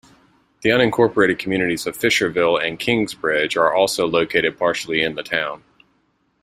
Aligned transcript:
The 0.61 0.71
unincorporated 0.71 1.37
communities 1.37 1.85
of 1.85 1.95
Fisherville 1.95 2.57
and 2.59 2.79
Kingsbridge 2.79 3.55
are 3.55 3.71
also 3.71 4.07
located 4.07 4.57
partially 4.57 5.03
in 5.03 5.13
the 5.13 5.21
town. 5.21 5.63